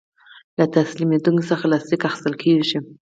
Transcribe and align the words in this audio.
له 0.57 0.65
تسلیمیدونکي 0.75 1.43
څخه 1.51 1.65
لاسلیک 1.71 2.01
اخیستل 2.05 2.33
کیږي. 2.41 2.77